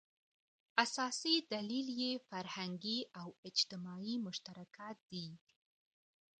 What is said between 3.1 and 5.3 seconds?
او اجتماعي مشترکات دي.